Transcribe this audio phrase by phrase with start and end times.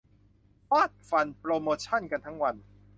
[0.69, 2.55] ฟาดฟันโปรโมชั่นกันทั้งวัน